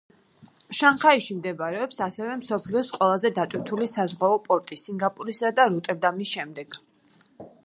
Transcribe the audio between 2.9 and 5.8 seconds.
ყველაზე დატვირთული საზღვაო პორტი სინგაპურისა და